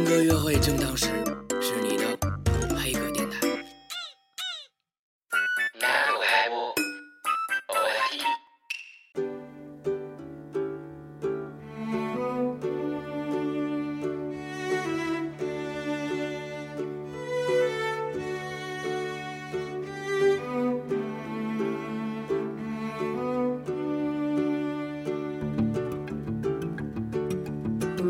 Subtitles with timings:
[0.00, 1.08] 性格约会正当时，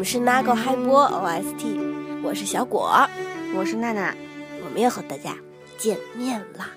[0.00, 2.90] 们是 Nago 嗨播 OST，我是小果，
[3.54, 4.16] 我是娜娜。
[4.64, 5.36] 我们又和大家
[5.76, 6.70] 见面啦。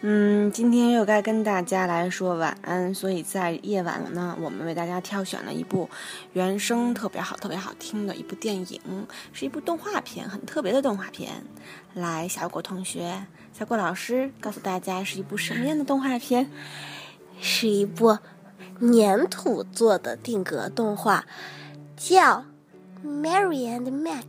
[0.00, 5.88] 嗯，今天又该跟大家来说晚安，所以在夜晚了呢，我们为大家挑选了一部
[6.32, 11.44] 原声特别好、特别好听的一部电影，是一部动画片，很特别的动画片。
[11.94, 13.24] 来，小果同学、
[13.56, 16.50] 小果老师告诉大家是一部什么样的动画片？
[17.40, 18.18] 是一部
[18.80, 21.24] 粘土做的定格动画，
[21.98, 22.44] 叫
[23.06, 24.22] 《Mary and Max》。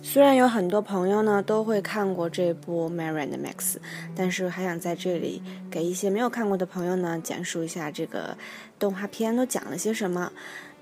[0.00, 3.74] 虽然有很多朋友呢都会看过这部《Mary and Max》，
[4.14, 8.36] 但是还想在这里给一些没有看过的朋友呢简述一下这个
[8.78, 10.32] 动画片都讲了些什么。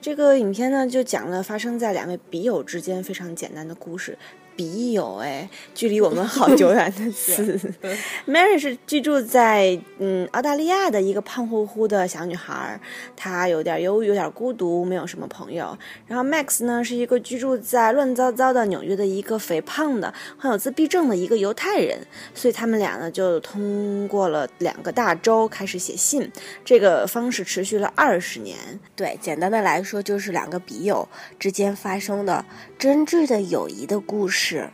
[0.03, 4.19] 这个影片呢就讲了发生在两位笔友之间非常简单的故事。
[4.59, 7.57] 笔友哎，距离我们好久远的词。
[8.27, 12.81] Mary 是居住在嗯澳大利亚的一个胖乎乎的小女孩，
[13.15, 15.79] 她有点忧郁，有点孤独，没有什么朋友。
[16.09, 21.97] 然后 Max 呢是一个居住在乱糟糟的纽约的一个肥胖的患有自闭症的一个犹太人，
[22.35, 26.29] 所以他们俩呢就通过了两个大洲开始写信，
[26.65, 28.59] 这个方式持续了二十年。
[28.97, 32.45] 对，简单的来说就是两个笔友之间发生的
[32.77, 34.48] 真挚的友谊的故事。
[34.51, 34.67] 是，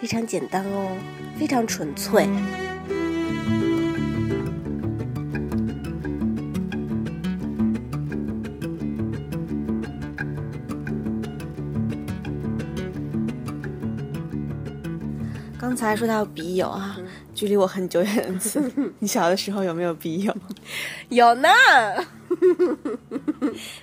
[0.00, 0.96] 非常简单哦，
[1.36, 2.24] 非常纯粹。
[15.58, 16.96] 刚才说到笔友啊，
[17.34, 20.36] 距离我很久远的词， 你小的时候有没有笔友？
[21.08, 21.48] 有呢。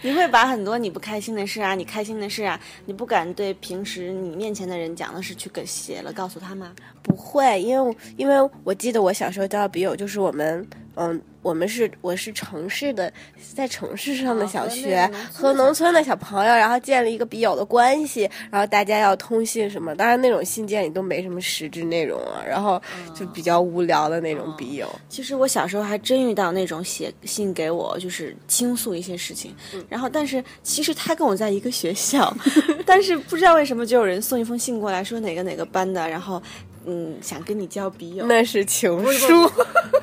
[0.02, 6.74] 你会把很多你不开心的事啊，你开心的事啊，你不敢对平时你面前的人讲的事，去给写了告诉他吗？
[7.02, 13.12] 不会，因为因为我记得我小时候交笔友就是我们，嗯，我们是我是城市的，
[13.54, 22.82] 在城市上的小学和农村的小朋友，然后建立一个笔友的关系，然后大家要通信什么，当然那种信件里都没什么实质内容啊，然后
[23.14, 24.88] 就比较无聊的那种笔友。
[25.10, 29.54] 其实我小时候还真遇到那种写信给我，就是倾诉一些事情，
[29.90, 32.36] 然后但是其实他跟我在一个学校，
[32.86, 36.42] 但是不知道为什么就有人送一封信过来说哪个哪个班的，然后
[36.86, 39.50] 嗯想跟你交笔友，那是情书，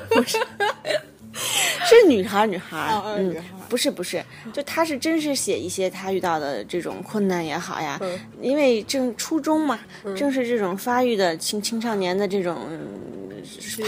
[0.09, 0.37] 不是。
[1.85, 3.35] 是女孩，女孩，嗯，
[3.67, 4.23] 不是，不是，
[4.53, 7.99] 就他是真是写一些他遇到的这种困难也好呀，
[8.39, 9.79] 因为正初中嘛，
[10.15, 12.59] 正是这种发育的青青少年的这种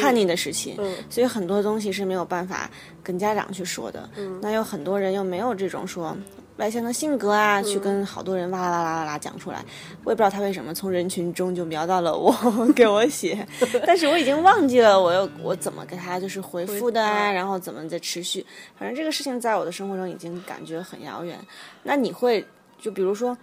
[0.02, 0.76] 叛逆的时期，
[1.08, 2.70] 所以很多东西是没有办法
[3.04, 4.10] 跟家长去说的。
[4.42, 6.18] 那有很多人又没有这种说。
[6.58, 9.64] 外向的性格啊，去跟好多人哇啦啦啦啦啦讲出来，
[10.04, 12.34] 我也不知道他为什么从人群中就瞄到了我，
[12.74, 13.46] 给我写，
[13.86, 18.46] 但是我已经忘记了我又我怎么给他就是回复的啊，然后怎么在持续，
[18.80, 21.38] 反正这个事情在我的生活中已经感觉很遥远。
[21.84, 22.46] 那你会
[22.80, 23.38] 就比如说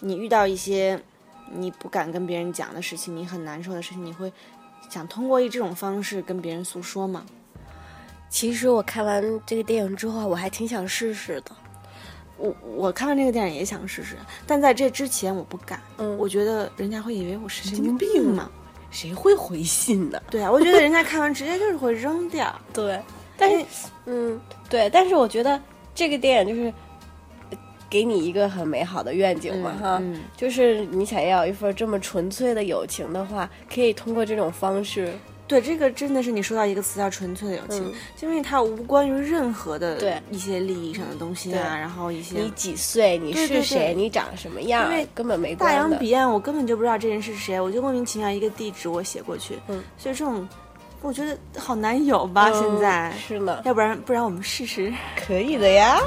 [0.00, 1.00] 你遇到一些
[1.52, 4.30] 你不敢跟别人讲的事情，你很难受的事情，你会
[4.90, 7.24] 想通过以这种方式跟别人诉说吗？
[8.28, 11.50] 其实我看完这个电影之后，我还挺想试试的。
[12.38, 14.16] 我我看完这个电影也想试试，
[14.46, 15.80] 但在这之前我不敢。
[15.98, 18.50] 嗯，我觉得人家会以为我神经病嘛，
[18.90, 20.22] 谁会回信呢？
[20.30, 22.54] 对啊，我觉得人家看完直接就是会扔掉。
[22.72, 23.00] 对，
[23.36, 23.66] 但是，
[24.06, 24.40] 嗯，
[24.70, 25.60] 对，但是我觉得
[25.94, 26.72] 这个电影就是
[27.90, 30.02] 给你一个很美好的愿景嘛，哈，
[30.36, 35.12] 就是你想要一份这么纯粹的友情的话，可以通过这种方式。
[35.48, 40.22] 对，这个真的是你说到一个词叫纯粹的友情，就因为它无关于任何的对。
[40.30, 50.46] 一些利益上的东西啊，然后一些你几岁，你是谁，你长什么样，因为根本没关大洋彼岸，我根本就不知道这人是谁，我就莫名其妙一个地址我写过去，嗯，所以这种
[51.00, 54.92] 我觉得好难有吧，现在是呢，要不然不然我们试试，
[55.26, 55.98] 可以的呀。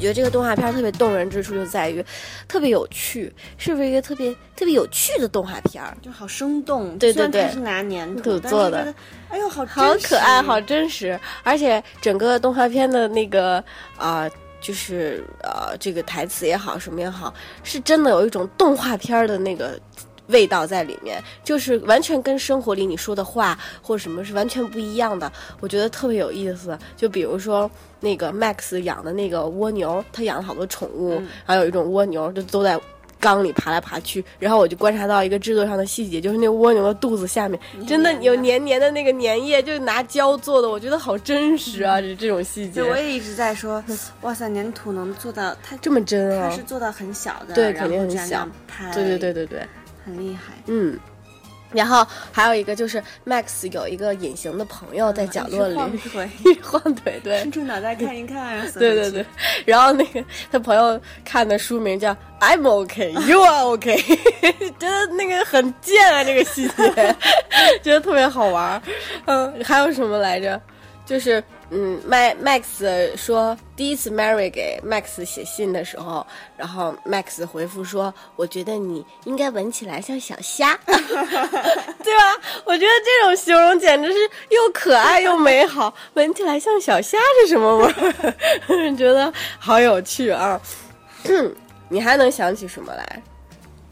[0.00, 2.04] 觉得这个动画片特别动人之处就在于，
[2.48, 5.96] 特别有趣，是不是一个特别特别有趣的动画片儿？
[6.02, 8.92] 就好生动，对对对，是拿粘土做的，
[9.28, 13.62] 哎呦，好好可爱，好真实，而且整个动画片的那个
[13.96, 14.28] 啊
[14.60, 17.32] 就是呃，这个台词也好，什么也好，
[17.62, 19.78] 是真的有一种动画片的那个
[20.30, 25.30] 味道在里面，就是完全跟生活里你说的话或者什么是完全不一样的。
[25.60, 26.78] 我觉得特别有意思。
[26.96, 32.80] 就比如说那个 Max 养的那个蜗牛，他养了好多宠物，然后有一种蜗牛就都在。
[33.22, 42.00] 缸里爬来爬去，然后我就观察到一个制作上的细节，就是那蜗牛的肚子下面真的有黏黏的那个粘液，就是拿胶做的，我觉得好真实啊！
[42.00, 43.84] 这这种细节，我也一直在说，
[44.22, 46.48] 哇塞，粘土能做到它这么真啊？
[46.48, 48.48] 它是做到很小的，对，肯定很小，
[48.94, 49.68] 对对对对对，
[50.10, 50.98] 很厉害，嗯。
[51.72, 56.28] 然后还有一个就是 Max 有一个隐形的朋友在角落里晃腿，
[56.60, 59.24] 晃腿，对，伸出脑袋看一看， 对对对。
[59.64, 62.10] 然后那个他朋友看的书名叫
[62.40, 63.96] I'm OK, You are OK，
[64.80, 67.16] 觉得那个很贱啊，这个细节，
[67.84, 68.82] 觉得特别好玩。
[69.26, 70.60] 嗯，还有什么来着？
[71.06, 71.40] 就是，
[71.72, 76.26] 嗯，Max Max 说第一次 Mary 给 Max 写信的时候，
[76.56, 80.96] 然后 Max 回复说：“我觉得你应该闻起来像小虾， 对
[82.18, 82.36] 吧？
[82.64, 84.18] 我觉得这种形容简直是
[84.48, 85.94] 又可爱又美好。
[86.14, 88.96] 闻起来像小虾是什么味儿？
[88.98, 90.60] 觉得好有趣啊！
[91.88, 93.22] 你还能想起什么来？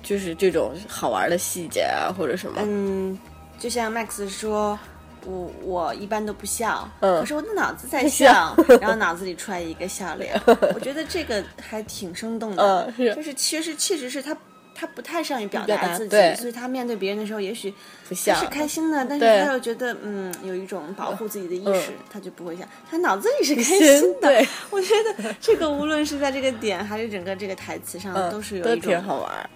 [0.02, 2.60] 就是这种好玩的细节啊，或者什么？
[2.64, 3.16] 嗯，
[3.56, 4.76] 就像 Max 说。”
[5.24, 10.40] 我我一般都不笑，可是我的脑子在笑， 然后脑子里出来一个笑脸，
[10.74, 12.92] 我觉得这个还挺生动的。
[13.14, 14.36] 就是其实确实是他
[14.74, 17.72] 他不太善于表达自己，所以他面对别人的时候也许
[18.08, 22.62] 不笑，是开心的，但是他又觉得嗯有一种保护自己的意识，他就不会笑。
[22.88, 24.46] 他脑子里是开心的。
[24.70, 29.50] 我觉得这个无论是在这个点还是整个这个台词上，都是有一种挺好玩。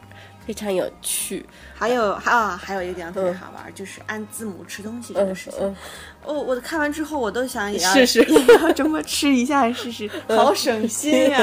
[0.47, 1.45] 非常有趣，
[1.75, 5.77] 还有啊，还有一个地方特别好玩，就是按字母吃东西这个事情。
[6.25, 11.39] 哦我看完之后，我都想也要试试，也要这么吃一下试试，好省心呀！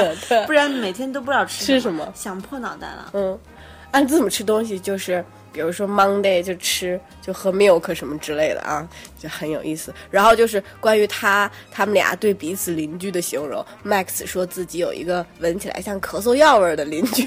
[0.46, 3.10] 不然每天都不知道吃什么，想破脑袋了。
[3.12, 3.38] 嗯，
[3.90, 5.24] 按字母吃东西就是。
[5.52, 8.86] 比如说 Monday 就吃就喝 milk 什么之类的啊，
[9.18, 9.92] 就很有意思。
[10.10, 17.26] 然后就是关于他他们俩对彼此邻居的形容，Max 说自己有一个闻起来像咳嗽药味的邻居，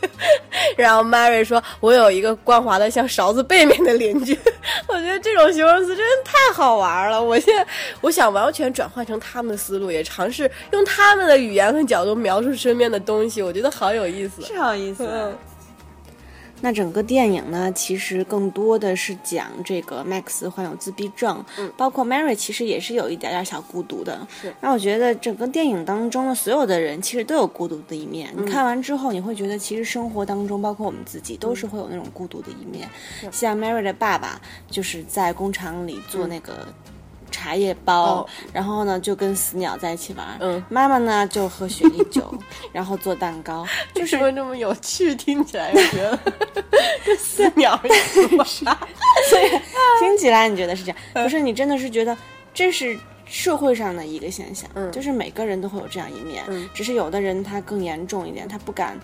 [0.76, 4.38] 然后 Mary 说我有一个光滑的像勺子背面的邻居。
[4.88, 7.22] 我觉得这种形容词真的太好玩了。
[7.22, 7.66] 我现在
[8.00, 15.32] 我想完全转换成他们的思路，也尝试用他们的语言和角度描述身边的东西，我觉得好有意思，是好意思。
[16.62, 24.52] 那整个电影呢，其实更多的是讲这个 Max 患有自闭症，嗯，包括 Mary 其实也是有一点点小孤独的，是。
[24.60, 28.32] 那我觉得整个电影当中的所有的人其实都有孤独的一面。
[28.36, 32.88] 你看完之后，你会觉得其实生活当中，包括我们自己，都是会有那种孤独的一面。
[33.30, 36.66] 像 Mary 的爸爸就是在工厂里做那个。
[37.36, 40.26] 茶叶包，然后呢就跟死鸟在一起玩。
[40.40, 42.32] 嗯，妈妈呢就喝雪莉酒，
[42.72, 43.66] 然后做蛋糕。
[43.96, 45.14] 为什么这么有趣？
[45.14, 46.18] 听起来觉得
[47.04, 48.46] 跟死鸟一样。
[49.28, 49.50] 所以
[50.00, 50.96] 听起来你觉得是这样？
[51.12, 52.16] 不是，你真的是觉得
[52.54, 54.68] 这是社会上的一个现象。
[54.74, 56.42] 嗯，就是每个人都会有这样一面。
[56.48, 58.98] 嗯，只是有的人他更严重一点，他不敢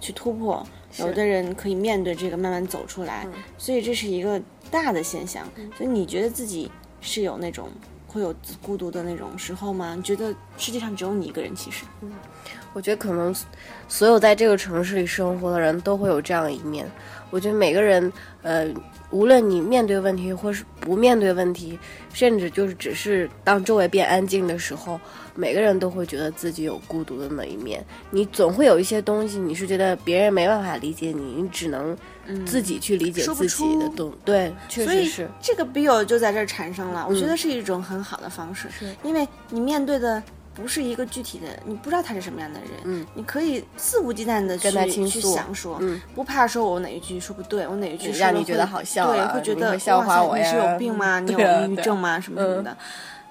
[0.00, 0.62] 去突破；
[0.98, 3.26] 有的人可以面对这个，慢慢走出来。
[3.56, 4.38] 所以这是一个
[4.70, 5.48] 大的现象。
[5.78, 6.70] 所以你觉得自己？
[7.00, 7.68] 是有那种
[8.06, 9.94] 会有孤独的那种时候吗？
[9.94, 11.54] 你觉得世界上只有你一个人？
[11.54, 11.84] 其实，
[12.72, 13.34] 我觉得可能
[13.88, 16.88] 所有在这个城市里生活的人都会有这样一面。
[17.30, 18.12] 我觉得每个人，
[18.42, 18.66] 呃，
[19.10, 21.78] 无论你面对问题或是不面对问题，
[22.12, 25.00] 甚至就是只是当周围变安静的时候，
[25.36, 27.84] 每个人都会觉得自己有孤独的那一面。
[28.10, 31.96] 你总会有一些东西，你是觉得别人没办法理解你，你只能。
[32.46, 37.04] 自己去理解自己的东，对，确实是这个笔友就在这儿产生了。
[37.08, 40.22] 我觉得是一种很好的方式，是因为你面对的
[40.54, 51.20] 不是一个具体的，你不知道他是什么样的人，嗯，你可以肆无忌惮的跟他倾诉，想说，嗯，不怕说我哪一句说不对，我哪一句让你觉得好笑，对，会觉得笑话我呀，你是有病吗？
[51.20, 52.20] 你有抑郁症吗？
[52.20, 52.76] 什么什么的，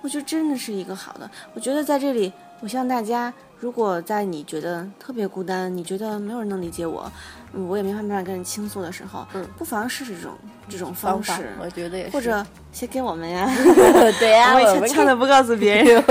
[0.02, 1.30] 我觉得真的是一个好的。
[1.54, 3.34] 我觉得在这里，我希望大家。
[3.62, 7.12] 如果在你觉得特别孤单，你觉得没有人能理解我，
[7.52, 10.32] 嗯，我也没办法跟人倾诉的时候，嗯，不妨试试这种
[10.70, 13.54] 这种方式，我觉得也是，或者写给我们呀，
[14.18, 16.02] 对 呀，我以前唱的不告诉别人，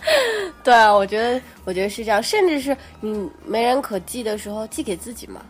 [0.62, 5.40] 对啊，我觉得我觉得是这样，甚至是你没人可寄的时候，寄给自己嘛。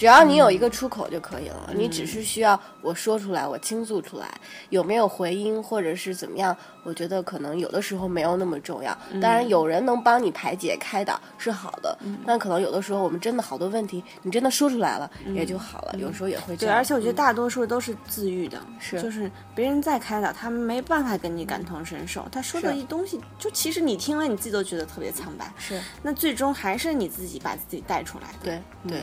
[0.00, 4.26] 只要你有一个出口就可以了，你只是需要我说出来，我倾诉出来，
[4.70, 8.96] 有没有回音或者是怎么样，我觉得可能有的时候没有那么重要。
[9.20, 15.94] 当然，有人能帮你排解开导是好的，但可能有的时候我们真的好多问题，你真的说出来了也就好了。
[15.98, 16.78] 有时候也会这对，样。
[16.78, 17.20] 而且我觉得嗯。
[17.20, 19.02] 大多数都是自愈的，是。
[19.02, 22.78] 就是别人再开导，他们没办法跟你感同身受，他说的是。
[22.78, 25.78] 一东西，就其实你听了你自己都觉得特别苍白，是。
[26.02, 28.38] 那最终还是你自己把自己带出来的。
[28.42, 29.02] 对对，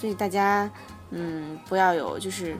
[0.00, 0.70] 所以大家，
[1.10, 2.56] 嗯，不要有就是。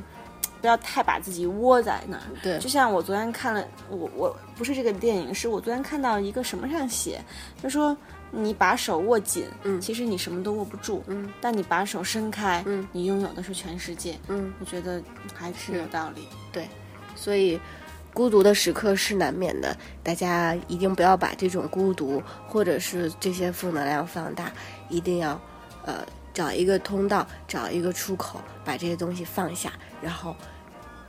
[0.60, 2.22] 不要太把自己窝在那儿。
[2.42, 7.18] 对就像我昨天看了，我我不是这个电影，是我昨天看到一个什么上写，
[7.62, 7.96] 他说
[8.30, 16.28] 你把手握紧，嗯其实你什么都握不住，嗯，但你把手伸开，嗯，你拥有的是全世界，嗯，我觉得还是有道理。
[16.52, 16.68] 对
[17.16, 17.58] 所以
[18.12, 24.52] 孤独的时刻是难免的，大家一定不要把这种孤独或者是这些负能量放大，
[24.90, 25.40] 一定要
[25.86, 30.34] 呃找一个通道，找一个出口，把这些东西放下，然后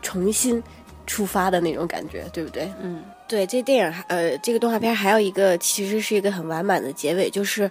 [0.01, 0.61] 重新
[1.05, 2.71] 出发的那种感觉，对不对？
[2.81, 7.69] 嗯，对，这电影呃，这个动画片还有一个其实是一个很完满的结尾，就是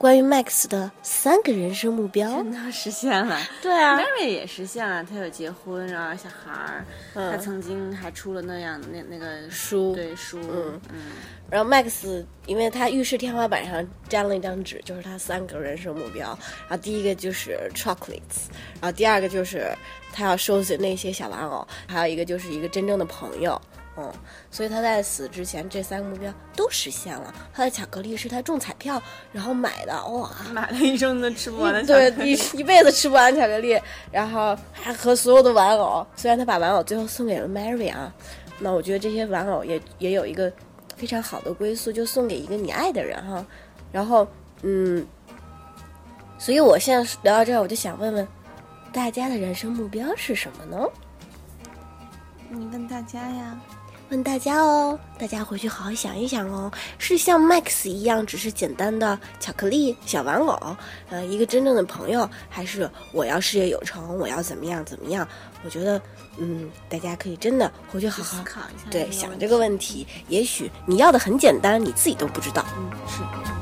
[0.00, 2.26] 关于 Max 的三个人生目标。
[2.38, 3.38] 真的实现了。
[3.60, 11.00] 对啊 Mary 也实现了，她有结婚，然后小孩儿，她嗯，曾经还出了那样那那个书对书，嗯嗯
[11.50, 16.28] 然后 Max 因为他浴室天花板上粘了一张纸，就是他三个人生目标。
[16.60, 18.48] 然后第一个就是 chocolates，
[18.80, 19.70] 然后第二个就是
[20.14, 23.60] 他要收拾那些小玩偶，还有一个就是一个真正的朋友。
[23.96, 24.10] 嗯，
[24.50, 27.34] 所以他在死之前这三个目标都实现了。
[27.52, 33.78] 他的巧克力是他中彩票然后买的，哇， 买了一生都吃不完的巧对克力一一辈子吃不完巧克力，
[34.12, 38.14] 然后还和所有的玩偶，虽然他把玩偶最后送给了 Mary 啊，
[38.60, 40.50] 那我觉得这些玩偶也也有一个
[40.96, 43.44] 非常好的归宿，就送给一个你爱的人哈。
[43.90, 44.26] 然后，
[44.62, 45.04] 嗯，
[46.38, 48.26] 所以我现在聊到这儿，我就想问问
[48.92, 50.88] 大家的人生目标是什么呢？
[52.52, 53.60] 你问大家呀，
[54.10, 60.76] 问大家哦，大家回去好好想一想哦，是像 Max 一样，只是简单的巧克力小玩偶，
[61.10, 65.26] 呃，一个真正的朋友，还是我要事业有成，我要怎么样怎么样？
[65.64, 66.00] 我觉得，
[66.38, 70.04] 嗯，大家可以真的回去好好思考一下对想这个问题。
[70.28, 72.64] 也许你要的很简单，你自己都不知道。
[72.76, 73.59] 嗯，是。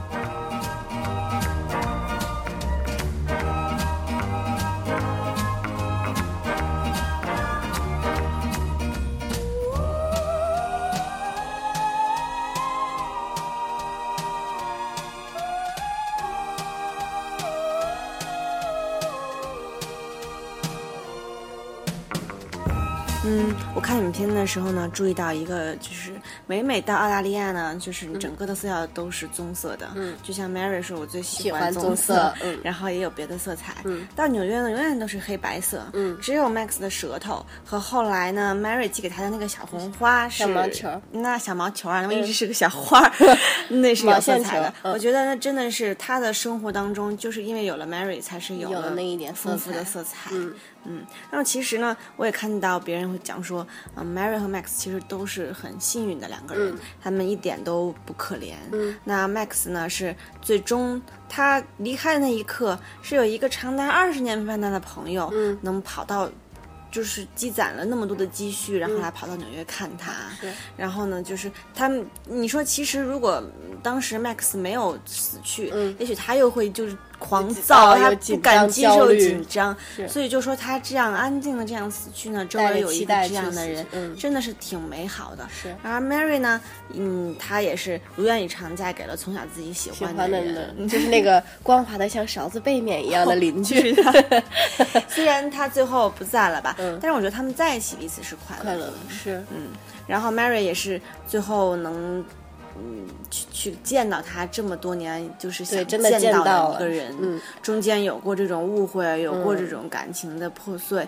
[23.78, 26.10] 我看影片的时候呢，注意到一个，就是
[26.48, 29.86] 每每到澳大利亚呢，就是整个的色调都是棕色的。
[29.94, 32.58] 嗯，就像 Mary 说，我最喜喜欢棕棕色嗯。
[32.64, 33.76] 然后也有别的色彩。
[33.84, 35.86] 嗯，到纽约呢，永远都是黑白色。
[35.92, 36.18] 嗯。
[36.20, 40.88] 只有 Max 的舌头和后来呢，Mary 寄给他的那个小红花是小毛球。
[41.12, 43.12] 那小毛球啊，那么一直是个小花儿，
[43.70, 44.74] 那是有色彩的。
[44.82, 50.30] 我觉得那真的是他的生活当中，就是因为有了 Mary，才是有有了那一点丰富的色彩。
[50.32, 50.52] 嗯
[50.88, 58.54] 嗯，那么其实呢，我也看到别人会讲说，嗯、m a r y 和 Max 其实都是很幸运的两个人，嗯他们一点都不可怜。
[58.72, 66.30] 嗯，那 Max 呢是最终他离开的那一刻，是有一个长达二十年陪伴他的朋友，嗯能跑到。
[66.90, 70.10] 就是积攒了那么多的积蓄，然后来跑到纽约看他。
[70.40, 73.44] 是然后呢，就是他们，你说其实如果
[73.82, 79.76] 当时 Max 没有死去，嗯也许他又会就是狂哦躁，他不敢接受紧张，
[80.08, 85.46] 所以就说他这样安静的这样死去呢，周围有一个这样的人，嗯真的是挺美好的。
[85.50, 86.60] 是而 Mary 呢，
[86.94, 90.54] 嗯，她也是如愿以偿嫁给了从小自己喜喜欢欢的人。
[90.54, 93.94] 人，就是那个光滑的像勺子背面一样的邻居。
[95.08, 98.70] 虽然他最后不在了吧，嗯但是我觉得他们在一起彼此是快乐的。
[98.70, 99.68] 快乐的是，嗯，
[100.06, 102.24] 然后 Mary 也是最后能。
[102.80, 106.00] 嗯，去去见到他这么多年，就是想见
[106.32, 111.06] 到一个人，嗯，中间有过这种误会，有过嗯这种感情的破碎，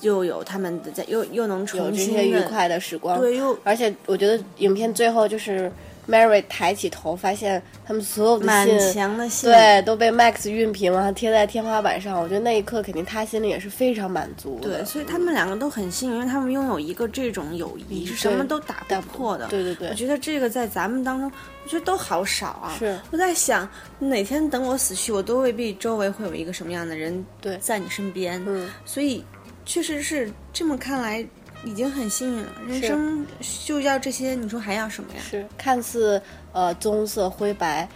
[0.00, 3.18] 又有他们的在，又又能有重这些愉快的时光。
[3.20, 5.70] 对，又而且我觉得影片最后就是
[6.08, 12.18] Mary 抬起头，发现他们所有的满信，墙的信，对，都被 Max 熨平了，贴在天花板上。
[12.18, 14.78] 我觉得那一刻肯定他心里也是非常满足的。
[14.78, 19.46] 对，所以他们两个都很幸运，因为他们拥有一个这种友谊，是什么都打不打破的。
[19.48, 21.30] 对对对我觉得这个在咱们当中，
[21.64, 22.74] 我觉得都好少啊。
[22.78, 28.42] 是我在想，哪天等我死去，我都未必周围会有一个什么样的人对在你身边。
[28.46, 29.22] 嗯，所以
[29.66, 31.24] 确实是这么看来，
[31.64, 32.52] 已经很幸运了。
[32.66, 33.26] 人生
[33.64, 35.20] 就要这些，你说还要什么呀？
[35.28, 36.20] 是看似
[36.52, 37.88] 呃棕色灰白。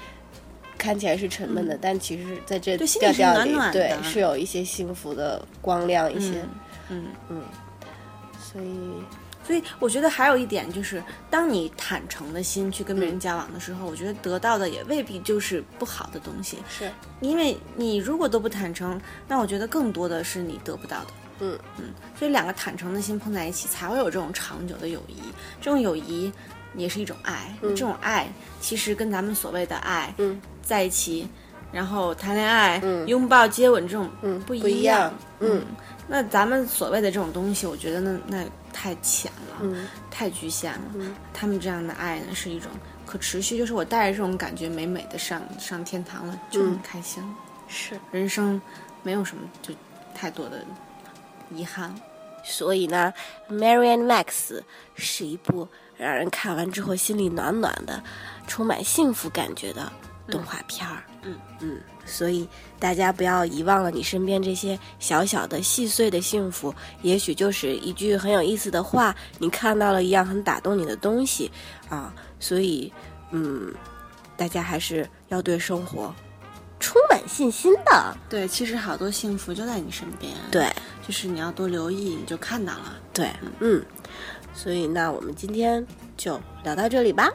[0.78, 6.44] 看起来是沉闷的，但其实在这里，里是暖暖对的是有一些幸福的光亮，一些，
[6.88, 7.40] 嗯嗯，
[8.40, 8.76] 所以
[9.46, 11.00] 所以我觉得还有一点就是，
[11.30, 16.58] 当你坦诚的心去跟别人交往的时候，我觉得得到的也未必就是不好的东西。
[16.68, 16.90] 是
[17.20, 21.06] 因为你如果都不坦诚，那我觉得更多的是你得不到的。
[21.40, 21.84] 嗯嗯，
[22.18, 25.16] 所以两个坦诚的心碰在一起，才会有这种长久的友谊。
[25.60, 26.32] 这种友谊
[26.74, 28.28] 也是一种爱，这种爱
[28.60, 31.28] 其实跟咱们所谓的爱，嗯，在一起，
[31.72, 35.14] 然后谈恋爱，嗯拥抱、接吻这种，嗯不不一样样。
[35.40, 35.62] 嗯
[36.08, 40.80] 那咱们所谓的这种东西，我觉得那那太浅了，嗯太局限了。
[40.94, 42.70] 嗯他们这样的爱呢，是一种
[43.06, 47.22] 可持续，就是我带着这种感觉，美美的上上天堂了，就很嗯开心。
[47.68, 48.60] 是，人生
[49.02, 49.72] 没有什么就
[50.14, 50.64] 太多的
[51.56, 51.94] 遗憾。
[52.44, 53.14] 所以呢，
[53.54, 54.24] 《Mary and Max》
[54.96, 58.02] 是一部让人看完之后心里暖暖的、
[58.48, 59.92] 充满幸福感觉的
[60.28, 61.04] 动画片儿。
[61.22, 62.48] 嗯嗯，所以
[62.80, 71.48] 大家不要遗忘了你身边这些小小的、细碎的幸福，也许就是一句很有意思的话，你看到了一样很打动你的东西
[71.88, 72.12] 啊。
[72.40, 72.92] 所以，
[73.30, 73.72] 嗯，
[74.36, 76.12] 大家还是要对生活
[76.80, 78.16] 充满信心的。
[78.28, 80.68] 对，其实好多幸福就在你身边。，对。
[81.06, 82.94] 就是你要多留意，你就看到了。
[83.12, 83.30] 对，
[83.60, 83.84] 嗯，
[84.54, 87.30] 所以那我们今天就聊到这里吧，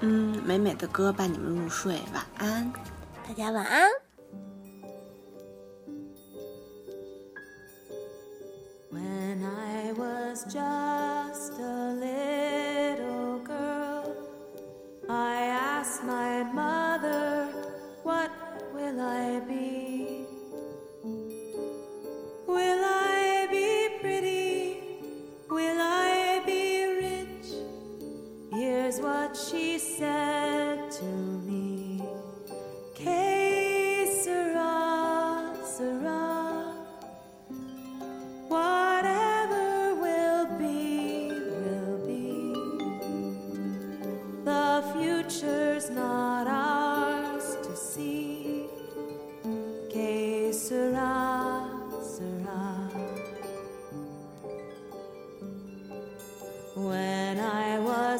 [0.00, 2.72] 嗯，美美的歌伴你们入睡，晚安。
[3.26, 3.88] 大家晚安。
[8.92, 14.14] When I was just a little girl,
[15.08, 15.46] I
[15.82, 16.79] asked my mother,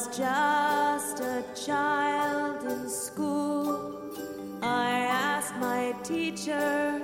[0.00, 4.00] was just a child in school,
[4.62, 7.02] I asked my teacher,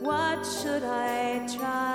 [0.00, 1.85] What should I try?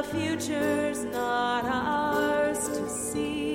[0.00, 3.49] the future's not ours to see.